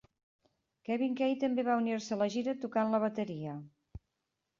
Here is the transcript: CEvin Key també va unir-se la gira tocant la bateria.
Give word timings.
CEvin 0.87 1.11
Key 1.19 1.35
també 1.43 1.65
va 1.67 1.75
unir-se 1.81 2.17
la 2.21 2.27
gira 2.37 2.55
tocant 2.65 2.95
la 2.95 3.01
bateria. 3.05 3.55